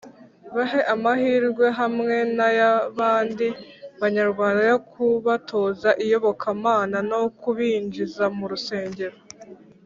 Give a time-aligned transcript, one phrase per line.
[0.55, 3.47] Bahe amahirwe hamwe n’ay’abandi
[4.01, 9.17] Banyarwanda yo kubatoza iyobokamana no kubinjiza mu rusengero